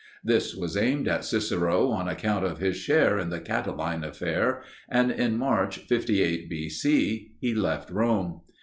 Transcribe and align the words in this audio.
This 0.23 0.55
was 0.55 0.75
aimed 0.75 1.07
at 1.07 1.23
Cicero 1.23 1.89
on 1.91 2.07
account 2.07 2.43
of 2.43 2.57
his 2.57 2.75
share 2.75 3.19
in 3.19 3.29
the 3.29 3.39
Catiline 3.39 4.03
affair, 4.03 4.63
and 4.89 5.11
in 5.11 5.37
March, 5.37 5.77
58 5.77 6.49
B. 6.49 6.69
C., 6.69 7.33
he 7.39 7.53
left 7.53 7.91
Rome. 7.91 8.41